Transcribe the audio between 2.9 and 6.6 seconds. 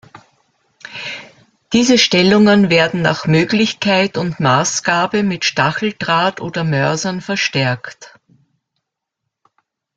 nach Möglichkeit und Maßgabe mit Stacheldraht